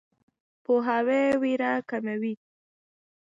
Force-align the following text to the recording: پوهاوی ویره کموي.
پوهاوی 0.63 1.23
ویره 1.41 1.73
کموي. 1.89 2.33